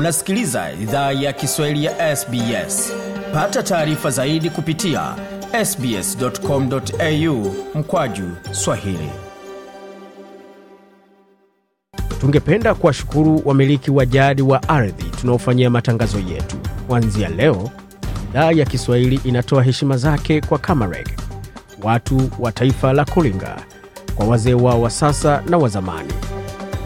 [0.00, 2.92] unasikiliza idhaa ya kiswahili ya sbs
[3.34, 5.14] pata taarifa zaidi kupitia
[5.64, 9.10] sbscomau mkwaju swahili.
[12.20, 16.56] Tungependa kuwashukuru wamiliki wa jadi wa ardhi tunaofanyia matangazo yetu.
[16.86, 17.70] Kuanzia leo
[18.30, 21.08] idhaa ya kiswahili inatoa heshima zake kwa kamareg
[21.82, 23.56] watu wa taifa la kulinga
[24.14, 26.12] kwa wazee wao wa sasa na wa zamani.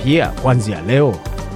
[0.04, 1.16] Pia kuanzia leo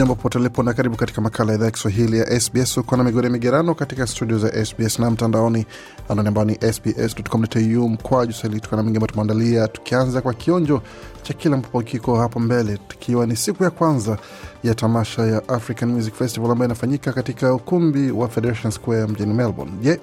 [0.00, 3.04] jambo popote ulipo na karibu katika makala ya idhaa ya kiswahili ya sbs uko na
[3.04, 5.66] migore migerano katika studio za sbs na mtandaoni
[6.08, 10.82] anani ambao ni sbs.com.au mkwaju swahili Tuko na mingi ambayo tumeandalia tukianza kwa kionjo
[11.22, 14.18] cha kila mpopo kiko hapo mbele tukiwa ni siku ya kwanza
[14.64, 19.72] ya tamasha ya african music festival ambayo inafanyika katika ukumbi wa federation square mjini melbourne.
[19.82, 20.00] Je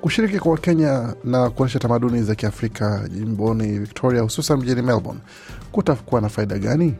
[0.00, 5.20] kushiriki kwa wakenya na kuonyesha tamaduni za kiafrika jimboni victoria hususan mjini melbourne
[5.72, 6.94] kutakuwa na faida gani?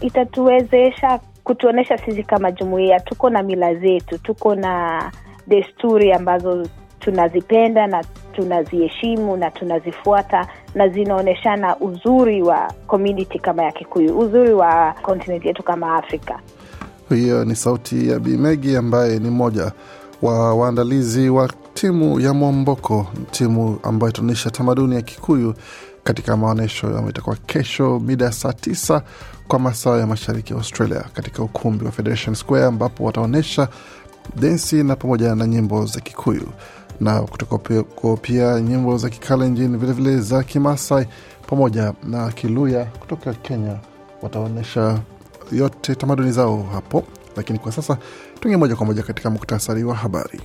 [0.00, 5.02] Itatuwezesha kutuonyesha sisi kama jumuia tuko na mila zetu tuko na
[5.46, 6.66] desturi ambazo
[7.00, 14.94] tunazipenda na tunaziheshimu na tunazifuata na zinaonyeshana uzuri wa community kama ya kikuyu uzuri wa
[15.02, 16.40] kontinenti yetu kama afrika.
[17.08, 19.72] Hiyo ni sauti ya bimegi ambaye ni mmoja
[20.22, 25.54] wa waandalizi wa timu ya Mwomboko, timu ambayo itaonyesha tamaduni ya kikuyu
[26.04, 29.02] katika maonyesho ambayo itakuwa kesho mida ya saa tisa
[29.48, 33.68] kwa masaa ya mashariki ya australia katika ukumbi wa federation square ambapo wataonyesha
[34.36, 36.48] densi na pamoja na nyimbo za kikuyu.
[37.00, 37.58] Na kutoka
[38.22, 41.06] pia nyimbo za kikalenjin vilevile za kimasai
[41.46, 43.76] pamoja na kiluya kutoka kenya
[44.22, 44.98] wataonyesha
[45.52, 47.04] yote tamaduni zao hapo.
[47.36, 47.98] Lakini kwa sasa
[48.40, 50.40] tuingie moja kwa moja katika muktasari wa habari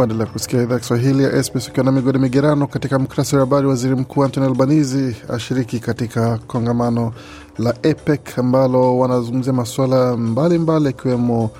[0.00, 2.66] kuendelea kusikia idhaa Kiswahili ya SBS ukiwa na migodi migerano.
[2.66, 7.12] Katika muktasari wa habari, waziri mkuu Antony Albanizi ashiriki katika kongamano
[7.58, 11.50] la APEC ambalo wanazungumzia masuala mbalimbali yakiwemo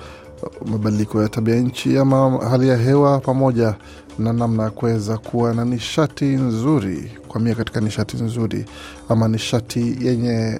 [0.65, 3.75] mabadiliko ya tabia nchi ama hali ya hewa pamoja
[4.19, 8.65] na namna ya kuweza kuwa na nishati nzuri kwa mia katika nishati nzuri
[9.09, 10.59] ama nishati yenye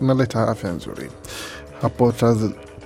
[0.00, 1.10] inaleta afya nzuri
[1.82, 2.12] hapo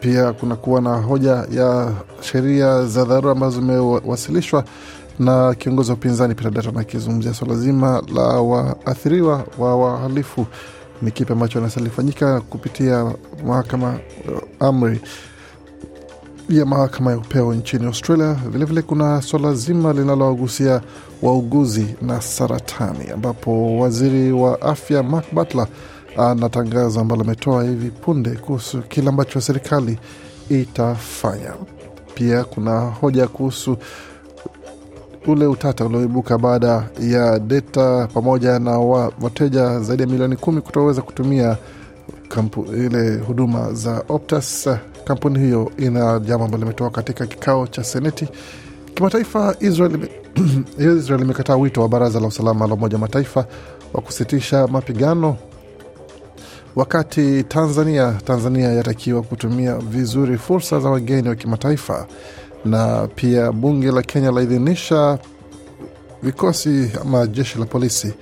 [0.02, 4.64] pia kuna kuwa na hoja ya sheria za dharura ambazo zimewasilishwa
[5.18, 10.46] na kiongozi wa upinzani Peter Dutton akizungumzia swala zima la waathiriwa wa wahalifu
[11.02, 13.12] ni kipi ambacho nasalifanyika kupitia
[13.46, 13.98] mahakama
[14.60, 15.00] amri
[16.48, 18.32] ya mahakama ya upeo nchini Australia.
[18.34, 20.80] Vilevile vile kuna swala zima linalowagusia
[21.22, 25.66] wauguzi na saratani, ambapo waziri wa afya Mark Butler
[26.16, 29.98] ana tangazo ambalo ametoa hivi punde kuhusu kile ambacho serikali
[30.50, 31.52] itafanya.
[32.14, 33.76] Pia kuna hoja kuhusu
[35.26, 41.02] ule utata ulioibuka baada ya data pamoja na wa, wateja zaidi ya milioni kumi kutoweza
[41.02, 41.56] kutumia
[42.28, 44.68] kampu, ile huduma za Optus.
[45.04, 48.28] Kampuni hiyo ina jambo ambalo limetoka katika kikao cha seneti
[48.94, 49.56] kimataifa.
[49.60, 50.08] Israel,
[50.98, 53.46] Israel imekataa wito wa baraza la usalama la Umoja Mataifa
[53.94, 55.36] wa kusitisha mapigano
[56.76, 62.06] wakati Tanzania Tanzania yatakiwa kutumia vizuri fursa za wageni wa kimataifa,
[62.64, 65.18] na pia bunge la Kenya laidhinisha
[66.22, 68.14] vikosi ama jeshi la polisi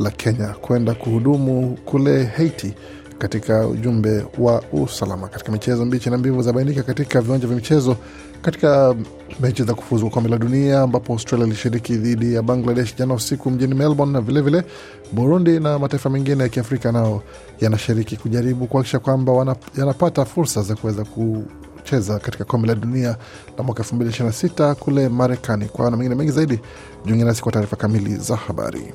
[0.00, 2.74] la Kenya kwenda kuhudumu kule Haiti
[3.18, 5.28] katika ujumbe wa usalama.
[5.28, 7.96] Katika michezo, mbichi na mbivu zabainika katika viwanja vya michezo
[8.42, 8.94] katika
[9.40, 13.74] mechi za kufuzu kombe la dunia ambapo Australia ilishiriki dhidi ya Bangladesh jana usiku mjini
[13.74, 14.72] Melbourne, na vilevile vile,
[15.12, 17.22] Burundi na mataifa mengine ya Kiafrika nao
[17.60, 23.16] yanashiriki kujaribu kuhakikisha kwamba yanapata fursa za kuweza kucheza katika kombe la dunia
[23.58, 25.64] la mwaka 2026 kule Marekani.
[25.64, 26.60] Kwa na mengine mengi zaidi,
[27.06, 28.92] jiunge nasi kwa taarifa kamili za habari.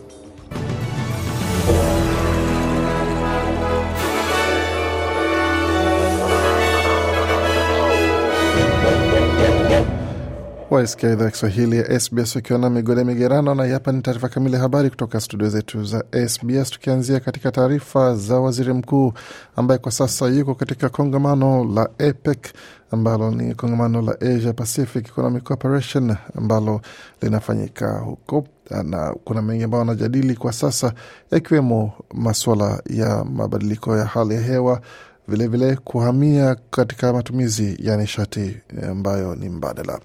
[10.71, 14.55] Waisikia idhaa ya Kiswahili ya SBS ukiwa na migode migerano, na hapa ni taarifa kamili
[14.55, 19.13] ya habari kutoka studio zetu za SBS, tukianzia katika taarifa za waziri mkuu
[19.55, 22.53] ambaye kwa sasa yuko katika kongamano la APEC
[22.91, 26.81] ambalo ni kongamano la Asia Pacific Economic Cooperation ambalo
[27.21, 28.47] linafanyika huko,
[28.83, 30.93] na kuna mengi ambayo wanajadili kwa sasa,
[31.31, 34.81] yakiwemo masuala ya mabadiliko ya hali ya hewa
[35.27, 38.57] vilevile vile kuhamia katika matumizi ya nishati
[38.89, 39.99] ambayo ni mbadala.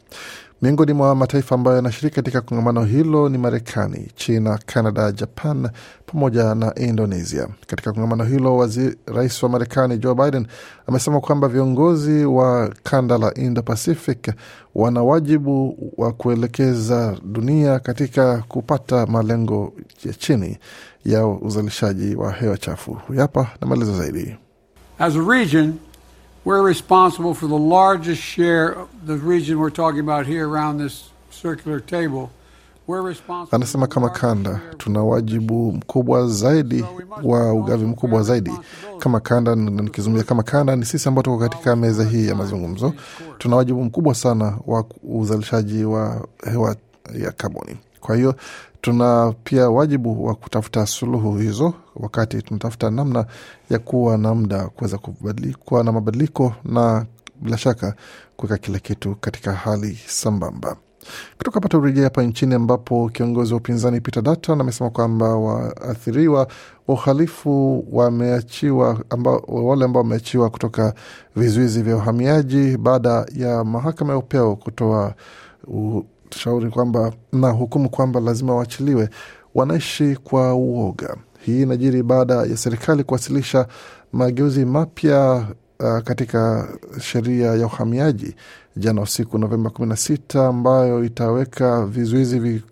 [0.62, 5.68] Miongoni mwa mataifa ambayo yanashiriki katika kongamano hilo ni Marekani, China, Canada, Japan
[6.06, 7.48] pamoja na Indonesia.
[7.66, 10.46] Katika kongamano hilo wazi, rais wa Marekani Joe Biden
[10.86, 14.32] amesema kwamba viongozi wa kanda la Indo Pacific
[14.74, 19.72] wana wajibu wa kuelekeza dunia katika kupata malengo
[20.04, 20.58] ya chini
[21.04, 22.98] ya uzalishaji wa hewa chafu.
[23.16, 24.36] Hapa na maelezo zaidi.
[24.98, 25.74] As a region,
[26.46, 31.10] we're responsible for the largest share of the region we're talking about here around this
[31.30, 32.30] circular table.
[33.50, 36.84] Anasema kama kanda tuna wajibu mkubwa zaidi
[37.22, 38.52] wa ugavi mkubwa zaidi
[38.98, 39.54] kama kanda.
[39.54, 42.92] Nikizungumzia kama kanda, ni sisi ambao tuko katika meza hii ya mazungumzo.
[43.38, 46.76] Tuna wajibu mkubwa sana wa uzalishaji wa hewa
[47.18, 47.76] ya kaboni.
[48.00, 48.34] Kwa hiyo
[48.90, 53.26] tuna pia wajibu wa kutafuta suluhu hizo, wakati tunatafuta namna
[53.70, 54.98] ya kuwa na muda kuweza
[55.64, 57.06] kuwa na mabadiliko na
[57.40, 57.94] bila shaka
[58.36, 60.76] kuweka kila kitu katika hali sambamba.
[61.38, 66.48] Kutoka pata urejea hapa nchini ambapo kiongozi wa upinzani Peter Dutton amesema kwamba waathiriwa wa
[66.88, 70.94] uhalifu wameachiwa, amba, wale ambao wameachiwa kutoka
[71.36, 75.14] vizuizi vya uhamiaji baada ya mahakama ya upeo kutoa
[76.36, 79.08] shauri kwamba na hukumu kwamba lazima waachiliwe,
[79.54, 81.16] wanaishi kwa uoga.
[81.40, 83.66] Hii inajiri baada ya serikali kuwasilisha
[84.12, 85.46] mageuzi mapya
[85.80, 86.68] uh, katika
[87.00, 88.34] sheria ya uhamiaji
[88.76, 92.62] jana usiku Novemba 16 ambayo itaweka vizuizi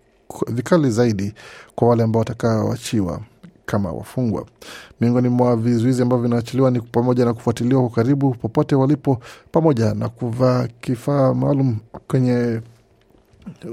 [0.48, 1.34] vikali zaidi
[1.74, 3.20] kwa wale ambao watakaoachiwa
[3.66, 4.46] kama wafungwa.
[5.00, 9.18] Miongoni mwa vizuizi ambavyo vinaachiliwa ni pamoja na kufuatiliwa kwa karibu popote walipo,
[9.52, 11.76] pamoja na kuvaa kifaa maalum
[12.08, 12.60] kwenye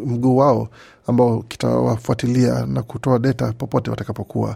[0.05, 0.67] mguu wao
[1.07, 4.55] ambao kitawafuatilia na kutoa data popote watakapokuwa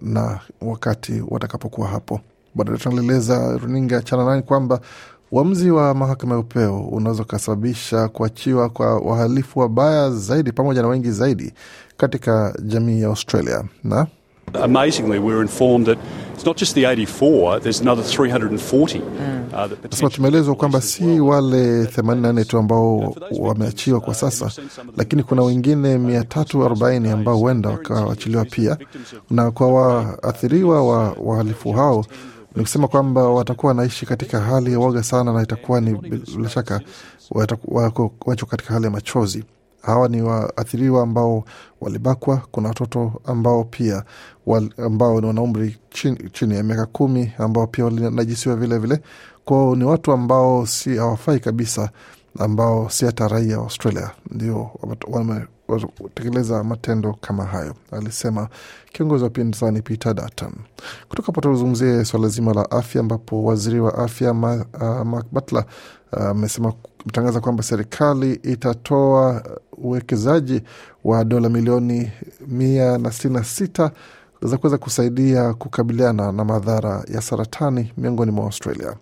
[0.00, 2.20] na wakati watakapokuwa hapo.
[2.54, 4.80] Bwana Dutton alieleza runinga Channel 9 kwamba
[5.32, 11.10] uamuzi wa mahakama ya upeo unaweza ukasababisha kuachiwa kwa wahalifu wabaya zaidi pamoja na wengi
[11.10, 11.52] zaidi
[11.96, 14.06] katika jamii ya Australia na
[14.54, 15.98] Amazingly, were informed that
[16.34, 19.00] it's not just the 84, there's another 340.
[19.90, 24.50] Nasema tumeelezwa kwamba si wale 84 tu ambao wameachiwa kwa sasa,
[24.96, 28.76] lakini kuna wengine 340 ambao huenda wakaachiliwa pia,
[29.30, 32.04] na kwa waathiriwa wa wahalifu hao
[32.56, 35.94] ni kusema kwamba watakuwa wanaishi katika hali ya woga sana, na itakuwa ni
[36.36, 36.80] bila shaka
[37.68, 38.12] wako
[38.50, 39.44] katika hali ya machozi.
[39.82, 41.44] Hawa ni waathiriwa ambao
[41.80, 42.42] walibakwa.
[42.50, 44.02] Kuna watoto ambao pia
[44.46, 49.00] wal, ambao ni wana umri chini, chini ya miaka kumi ambao pia walinajisiwa vilevile.
[49.44, 51.90] Kwao ni watu ambao si hawafai kabisa,
[52.38, 54.70] ambao si hata raia wa Australia ndio
[55.08, 58.48] wametekeleza matendo kama hayo, alisema
[58.92, 60.52] kiongozi wa upinzani Peter Dutton.
[61.08, 65.64] Kutoka hapo tuzungumzie swala zima la afya, ambapo waziri wa afya Mark uh, Butler
[66.12, 66.74] amesema uh,
[67.06, 69.42] mtangaza kwamba serikali itatoa
[69.72, 70.62] uwekezaji
[71.04, 72.12] wa dola milioni
[72.46, 73.90] mia na sitini na sita
[74.42, 78.96] za kuweza kusaidia kukabiliana na madhara ya saratani miongoni mwa Australia.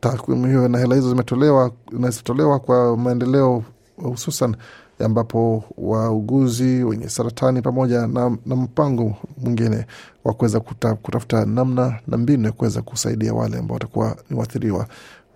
[0.00, 3.62] Takwimu hiyo na hela hizo zimetolewa kwa maendeleo
[3.96, 4.56] hususan
[4.98, 9.86] ambapo wauguzi wenye saratani pamoja na, na mpango mwingine
[10.24, 14.86] wa kuweza kuta, kutafuta namna na mbinu ya kuweza kusaidia wale ambao watakuwa ni waathiriwa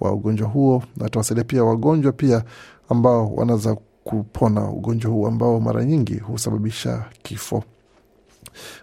[0.00, 2.44] wa ugonjwa huo, na atawasaidia pia wagonjwa pia
[2.88, 7.64] ambao wanaweza kupona ugonjwa huu ambao mara nyingi husababisha kifo.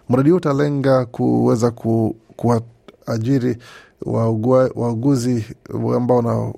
[0.08, 3.56] Mradi huu utalenga kuweza ku, kuwaajiri
[4.06, 5.44] wauguzi
[5.96, 6.52] ambao na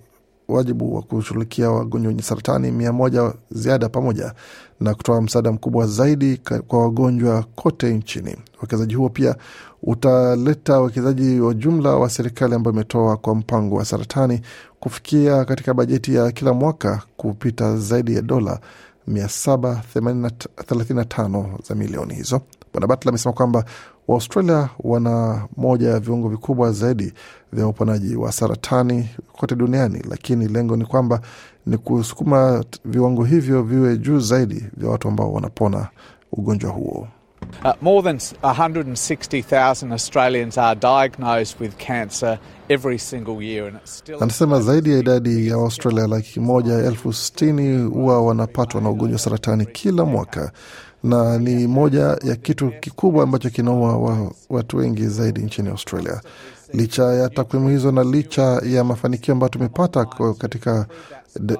[0.48, 4.32] wajibu wa kushughulikia wagonjwa wenye saratani mia moja ziada pamoja
[4.80, 8.36] na kutoa msaada mkubwa zaidi kwa wagonjwa kote nchini.
[8.58, 9.36] Uwekezaji huo pia
[9.82, 14.40] utaleta uwekezaji wa jumla wa serikali ambayo imetoa kwa mpango wa saratani
[14.80, 18.60] kufikia katika bajeti ya kila mwaka kupita zaidi ya dola
[19.08, 22.40] 735 za milioni hizo.
[22.72, 23.64] Bwana Batla amesema kwamba
[24.08, 27.12] Waaustralia wana moja ya viungo vikubwa zaidi
[27.52, 31.20] vya uponaji wa saratani kote duniani, lakini lengo ni kwamba
[31.66, 35.88] ni kusukuma viwango hivyo viwe juu zaidi vya watu ambao wanapona
[36.32, 37.08] ugonjwa huo.
[37.64, 44.22] Uh, more than 160,000 Australians are diagnosed with cancer every single year and it's still...
[44.22, 49.66] Anasema zaidi ya idadi ya Australia laki moja elfu sitini huwa wanapatwa na ugonjwa saratani
[49.66, 50.52] kila mwaka,
[51.04, 56.20] na ni moja ya kitu kikubwa ambacho kinaua wa, watu wengi zaidi nchini Australia.
[56.72, 60.04] Licha ya takwimu hizo na licha ya mafanikio ambayo tumepata
[60.38, 60.86] katika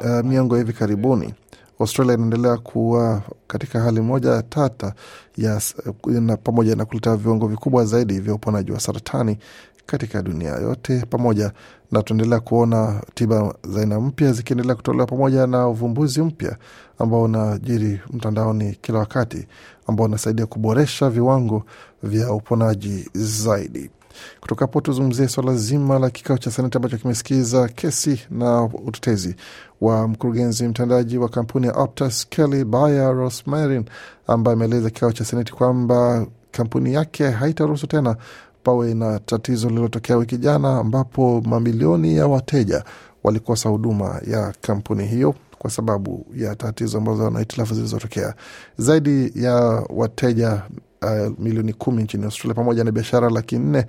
[0.04, 1.34] uh, miongo hivi karibuni
[1.80, 4.92] Australia inaendelea kuwa katika hali moja tata
[5.36, 5.60] ya,
[6.06, 9.38] na pamoja na kuleta viwango vikubwa zaidi vya uponaji wa saratani
[9.86, 11.52] katika dunia yote, pamoja
[11.92, 16.56] na tunaendelea kuona tiba za aina mpya zikiendelea kutolewa pamoja na uvumbuzi mpya
[16.98, 19.46] ambao unajiri mtandaoni kila wakati,
[19.86, 21.62] ambao unasaidia kuboresha viwango
[22.02, 23.90] vya uponaji zaidi.
[24.40, 29.36] Kutoka hapo tuzungumzie swala zima la kikao cha Seneti ambacho kimesikiza kesi na utetezi
[29.80, 33.84] wa mkurugenzi mtendaji wa kampuni ya Optus Kelly Bayer Rosmarin,
[34.26, 38.16] ambaye ameeleza kikao cha Seneti kwamba kampuni yake haitaruhusu tena
[38.66, 42.84] pawe na tatizo lililotokea wiki jana, ambapo mamilioni ya wateja
[43.24, 48.34] walikosa huduma ya kampuni hiyo kwa sababu ya tatizo ambazo na hitilafu zilizotokea.
[48.78, 49.54] Zaidi ya
[49.88, 50.62] wateja
[51.02, 53.86] uh, milioni kumi nchini Australia pamoja na biashara laki nne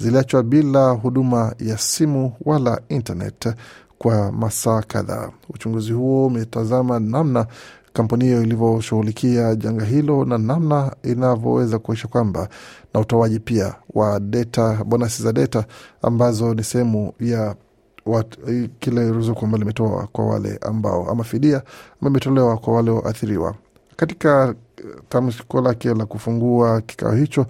[0.00, 3.54] ziliachwa bila huduma ya simu wala internet
[3.98, 5.30] kwa masaa kadhaa.
[5.50, 7.46] Uchunguzi huo umetazama namna
[7.96, 12.48] kampuni hiyo ilivyoshughulikia janga hilo na namna inavyoweza kuakisha kwamba
[12.94, 15.64] na utoaji pia wa data, bonasi za data
[16.02, 17.54] ambazo ni sehemu ya
[18.06, 18.38] wat,
[18.78, 23.02] kile ruzuku ambalo limetoa kwa wale ambao ama fidia ambayo imetolewa kwa wale.
[23.96, 24.54] Katika
[25.08, 27.46] tamko lake la kufungua kikao hicho,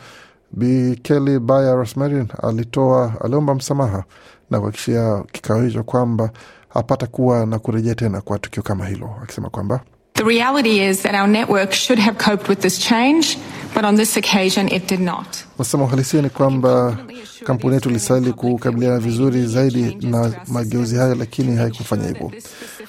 [0.53, 1.01] Bi
[1.41, 4.05] Bayer Rosmarin alitoa aliomba msamaha
[4.51, 6.31] na kuhakikishia kikao hicho kwamba
[6.69, 9.81] hapata kuwa na kurejea tena kwa tukio kama hilo, akisema kwamba
[10.27, 13.39] reality is that our network should have coped with this change,
[13.75, 15.27] but on this occasion it did not.
[15.59, 16.97] Nasema uhalisia ni kwamba
[17.45, 22.33] kampuni yetu ilistahili kukabiliana vizuri zaidi na mageuzi hayo, lakini haikufanya hivyo.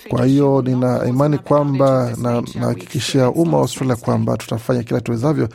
[0.09, 5.49] Kwa hiyo nina imani kwamba na nahakikishia umma wa Australia kwamba tutafanya kila tuwezavyo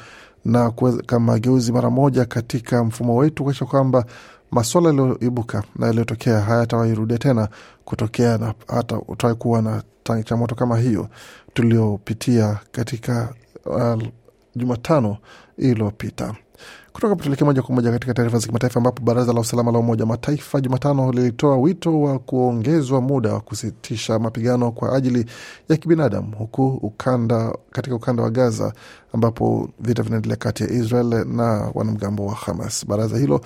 [0.44, 4.04] na kuweka mageuzi mara moja katika mfumo wetu kuakisha kwamba
[4.50, 7.48] maswala yaliyoibuka na yaliyotokea hayatawairudia tena
[7.84, 11.08] kutokea na hata utawahi kuwa na changamoto kama hiyo
[11.54, 13.34] tuliopitia katika
[13.66, 14.02] uh,
[14.56, 15.16] Jumatano
[15.58, 16.34] iliyopita.
[16.92, 20.06] Kutoka tuelekea moja kwa moja katika taarifa za kimataifa, ambapo baraza la usalama la Umoja
[20.06, 25.26] Mataifa Jumatano lilitoa wito wa kuongezwa muda wa kusitisha mapigano kwa ajili
[25.68, 28.72] ya kibinadamu huku ukanda, katika ukanda wa Gaza
[29.12, 32.86] ambapo vita vinaendelea kati ya Israel na wanamgambo wa Hamas.
[32.86, 33.40] Baraza hilo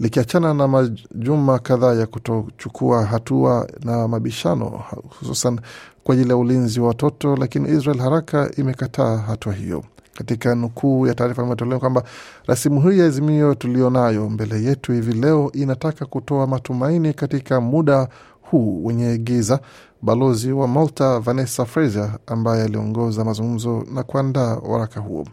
[0.00, 4.82] likiachana na majuma kadhaa ya kutochukua hatua na mabishano,
[5.20, 5.60] hususan
[6.04, 9.84] kwa ajili ya ulinzi wa watoto, lakini Israel haraka imekataa hatua hiyo.
[10.14, 12.02] Katika nukuu ya taarifa imetolewa kwamba
[12.46, 18.08] rasimu hii ya azimio tulionayo mbele yetu hivi leo inataka kutoa matumaini katika muda
[18.42, 19.60] huu wenye giza.
[20.02, 25.26] Balozi wa Malta Vanessa Fraser, ambaye aliongoza mazungumzo na kuandaa waraka huo,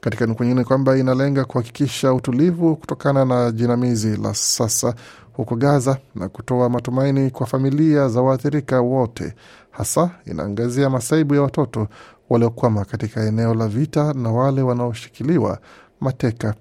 [0.00, 4.94] katika nukuu nyingine kwamba inalenga kuhakikisha utulivu kutokana na jinamizi la sasa
[5.32, 9.34] huko Gaza na kutoa matumaini kwa familia za waathirika wote.
[9.70, 11.88] Hasa inaangazia masaibu ya watoto
[12.30, 15.58] waliokwama katika eneo la vita na wale wanaoshikiliwa
[16.00, 16.54] mateka.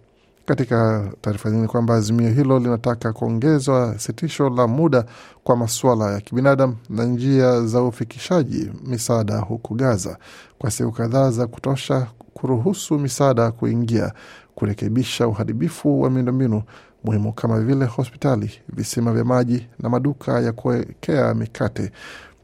[0.45, 5.05] Katika taarifa nyingine kwamba azimio hilo linataka kuongezwa sitisho la muda
[5.43, 10.17] kwa masuala ya kibinadamu na njia za ufikishaji misaada huku Gaza
[10.59, 14.13] kwa siku kadhaa za kutosha, kuruhusu misaada kuingia,
[14.55, 16.63] kurekebisha uharibifu wa miundombinu
[17.03, 21.91] muhimu kama vile hospitali, visima vya maji na maduka ya kuwekea mikate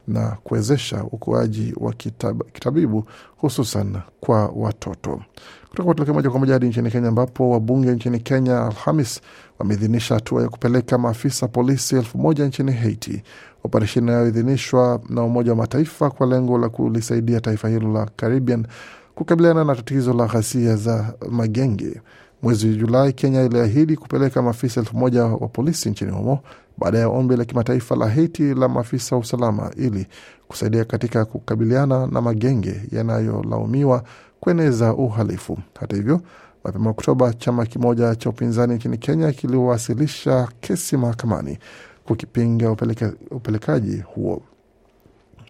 [0.08, 3.04] na kuwezesha ukuaji wa kitab, kitabibu
[3.36, 5.20] hususan kwa watoto.
[5.68, 9.20] Kutoka tuelekea moja kwa moja hadi nchini Kenya, ambapo wabunge nchini Kenya Alhamis
[9.58, 13.22] wameidhinisha hatua ya kupeleka maafisa polisi elfu moja nchini Haiti,
[13.64, 18.66] operesheni inayoidhinishwa na Umoja wa Mataifa kwa lengo la kulisaidia taifa hilo la Caribbean
[19.14, 22.00] kukabiliana na tatizo la ghasia za magenge.
[22.42, 26.40] Mwezi Julai, Kenya iliahidi kupeleka maafisa elfu moja wa polisi nchini humo
[26.78, 30.06] baada ya ombi la kimataifa la Haiti la maafisa wa usalama ili
[30.48, 34.02] kusaidia katika kukabiliana na magenge yanayolaumiwa
[34.40, 35.58] kueneza uhalifu.
[35.80, 36.20] Hata hivyo,
[36.64, 41.58] mapema Oktoba, chama kimoja cha upinzani nchini Kenya kiliwasilisha kesi mahakamani
[42.04, 44.42] kukipinga upeleka, upelekaji huo.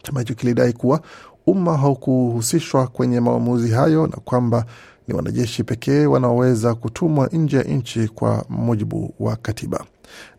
[0.02, 1.00] Chama hicho kilidai kuwa
[1.46, 4.64] umma haukuhusishwa kwenye maamuzi hayo na kwamba
[5.08, 9.84] ni wanajeshi pekee wanaoweza kutumwa nje ya nchi kwa mujibu wa katiba.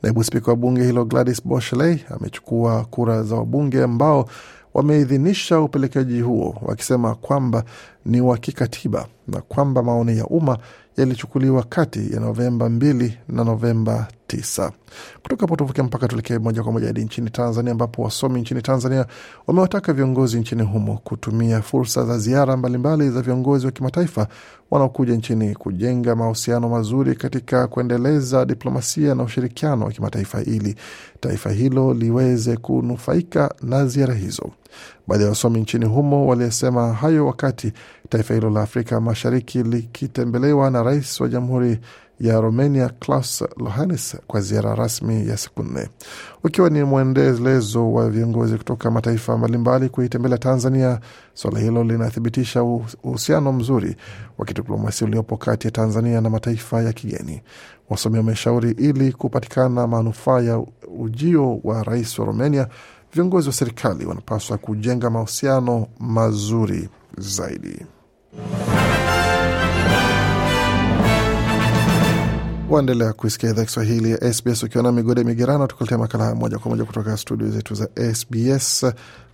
[0.03, 4.29] Naibu spika wa bunge hilo Gladys Boshele amechukua kura za wabunge ambao
[4.73, 7.63] wameidhinisha upelekaji huo wakisema kwamba
[8.05, 10.57] ni wa kikatiba na kwamba maoni ya umma
[10.97, 14.71] yalichukuliwa kati ya Novemba 2 na Novemba tisa.
[15.23, 19.05] Kutoka hapo tuvuke mpaka tuelekee moja kwa moja hadi nchini Tanzania, ambapo wasomi nchini Tanzania
[19.47, 24.27] wamewataka viongozi nchini humo kutumia fursa za ziara mbalimbali za viongozi wa kimataifa
[24.71, 30.75] wanaokuja nchini kujenga mahusiano mazuri katika kuendeleza diplomasia na ushirikiano wa kimataifa ili
[31.19, 34.51] taifa hilo liweze kunufaika na ziara hizo.
[35.07, 37.73] Baadhi ya wasomi nchini humo walisema hayo wakati
[38.09, 41.79] taifa hilo la Afrika Mashariki likitembelewa na rais wa jamhuri
[42.19, 45.89] ya Romania Klaus Lohanis kwa ziara rasmi ya siku nne,
[46.43, 50.99] ukiwa ni mwendelezo wa viongozi kutoka mataifa mbalimbali kuitembelea Tanzania.
[51.33, 52.63] Suala hilo linathibitisha
[53.03, 53.95] uhusiano mzuri
[54.37, 57.41] wa kidiplomasia uliopo kati ya Tanzania na mataifa ya kigeni.
[57.89, 60.63] Wasomi wameshauri ili kupatikana manufaa ya
[60.99, 62.67] ujio wa rais wa Romania,
[63.13, 67.85] viongozi wa serikali wanapaswa kujenga mahusiano mazuri zaidi.
[72.69, 76.85] Waendelea kuisikia idhaa Kiswahili ya SBS ukiwa na migode migerano, tukuletea makala moja kwa moja
[76.85, 78.85] kutoka studio zetu za SBS.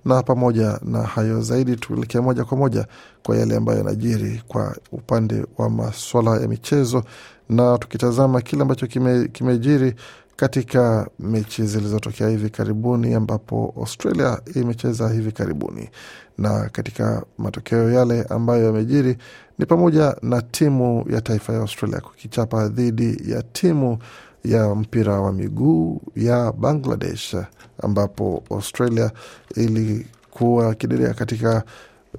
[0.06, 2.86] Na pamoja na hayo zaidi, tuelekea moja kwa moja
[3.24, 7.04] kwa yale ambayo yanajiri kwa upande wa maswala ya michezo,
[7.50, 9.96] na tukitazama kile ambacho kimejiri kime
[10.36, 15.90] katika mechi zilizotokea hivi karibuni, ambapo Australia imecheza hivi karibuni,
[16.38, 19.18] na katika matokeo yale ambayo yamejiri
[19.60, 23.98] ni pamoja na timu ya taifa ya Australia kukichapa dhidi ya timu
[24.44, 27.36] ya mpira wa miguu ya Bangladesh,
[27.84, 29.12] ambapo Australia
[29.56, 31.64] ilikuwa kidedea katika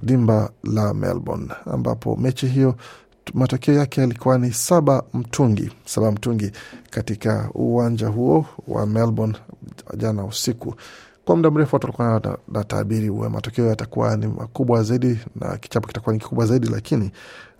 [0.03, 2.75] dimba la Melbourne, ambapo mechi hiyo
[3.33, 6.51] matokeo yake yalikuwa ni saba mtungi, saba mtungi
[6.89, 9.37] katika uwanja huo wa Melbourne
[9.97, 10.75] jana usiku.
[11.25, 15.87] Kwa muda mrefu watu walikuwa na tabiri wa matokeo yatakuwa ni makubwa zaidi na kichapo
[15.87, 17.11] kitakuwa ni kikubwa zaidi, lakini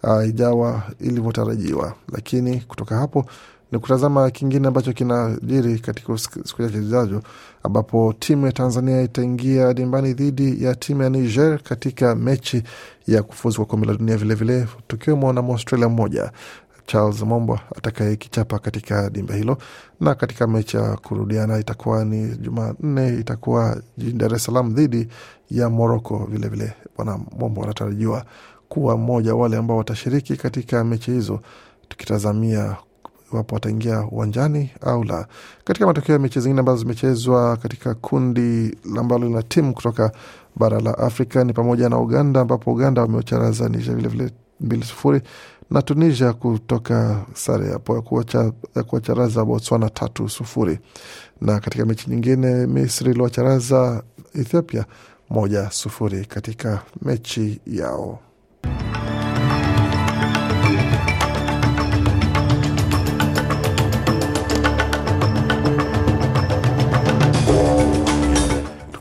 [0.03, 1.93] uh, ijawa ilivyotarajiwa.
[2.12, 3.25] Lakini kutoka hapo
[3.75, 7.22] ni kutazama kingine ambacho kinajiri katika siku chache zijazo,
[7.63, 12.63] ambapo timu ya Tanzania itaingia dimbani dhidi ya timu ya Niger katika mechi
[13.08, 16.32] ya kufuzu kwa kombe la dunia, vilevile tukiwemo na Mwaustralia mmoja
[16.86, 19.58] Charles Mombwa atakayekichapa katika dimba hilo,
[20.01, 25.08] na katika mechi ya kurudiana itakuwa ni Jumanne, itakuwa jijini Dar es Salaam dhidi
[25.52, 26.28] ya Moroko.
[26.32, 28.26] Vilevile bwana Mombwa anatarajiwa
[28.69, 31.39] kuwa mmoja wale ambao watashiriki katika mechi hizo,
[31.89, 32.76] tukitazamia
[33.36, 35.28] iwapo wataingia uwanjani au la.
[35.63, 40.12] Katika matokeo ya mechi zingine ambazo zimechezwa katika kundi ambalo lina timu kutoka
[40.56, 45.21] bara la Afrika ni pamoja na Uganda, ambapo Uganda wamecharaza Niger vilevile mbili sufuri
[45.71, 47.95] na Tunisia kutoka sare hapo
[48.76, 50.80] ya kuwacharaza Botswana tatu sufuri.
[51.41, 54.86] Na katika mechi nyingine Misri iliwacharaza Ethiopia
[55.30, 58.19] moja sufuri katika mechi yao.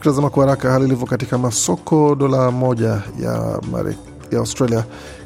[0.05, 3.97] Tukitazama kwa haraka hali ilivyo katika masoko, dola moja ya Mare,
[4.31, 4.85] ya Australia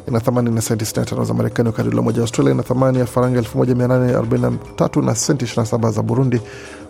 [0.09, 3.07] ina thamani na senti 65 za Marekani, wakati dola moja ya Australia ina thamani ya
[3.07, 6.41] faranga 1843 na senti 27 za Burundi,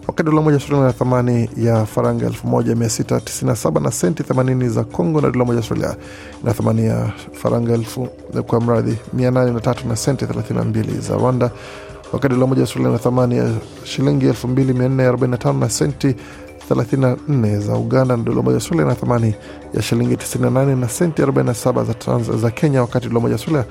[0.07, 5.21] wakati dola moja ya Australia ina thamani ya faranga 1697 na senti 80 za Congo,
[5.21, 5.97] na dola moja Australia
[6.43, 8.09] ina thamani ya faranga elfu
[8.47, 11.51] kwa mradhi 803 na senti 32 za Rwanda,
[12.13, 13.51] wakati dola moja Australia ina thamani ya
[13.85, 16.15] shilingi 2445 na senti
[16.71, 19.35] 34 za Uganda na dola moja Australia na thamani
[19.75, 23.65] ya shilingi 98 na senti 47 za, trans, za Kenya, wakati dola moja Australia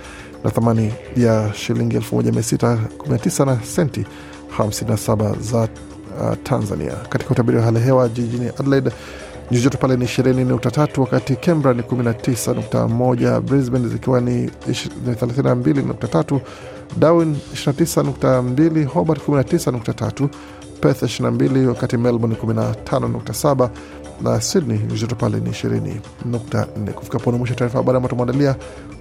[0.43, 4.05] na thamani ya shilingi 1619 na senti
[4.57, 5.67] 57 za uh,
[6.43, 6.93] Tanzania.
[7.09, 8.91] Katika utabiri wa hali hewa jijini Adelaide
[9.51, 16.39] nyuzi joto pale ni 20.3, wakati Canberra ni 19.1, Brisbane zikiwa ni 32.3,
[16.99, 20.27] Darwin 29.2, Hobart 19.3
[20.81, 23.69] Perth 22 wakati Melbourne 15.7
[24.21, 26.91] na Sydney joto pale ni 20.4.
[26.93, 28.55] Kufika pona mwisho taarifa habari ambayo tumeandalia.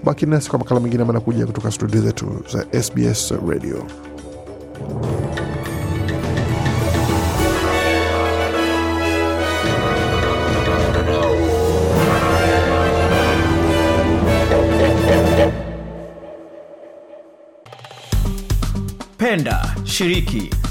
[0.05, 3.87] Baki nasi kwa makala mengine ambayo anakuja kutoka studio zetu za SBS Radio.
[19.19, 20.51] Penda, shiriki,